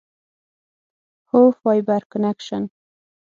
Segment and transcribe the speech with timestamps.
[1.29, 2.63] هو، فایبر کنکشن